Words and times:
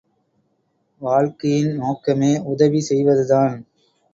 வாழ்க்கையின் 1.01 1.71
நோக்கமே 1.75 2.31
உதவி 2.45 2.81
செய்வதுதான். 2.81 3.55